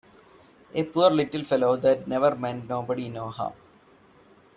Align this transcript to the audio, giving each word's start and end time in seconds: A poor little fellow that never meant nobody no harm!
A 0.73 0.83
poor 0.83 1.11
little 1.11 1.43
fellow 1.43 1.75
that 1.77 2.07
never 2.07 2.35
meant 2.35 2.67
nobody 2.67 3.07
no 3.07 3.29
harm! 3.29 3.53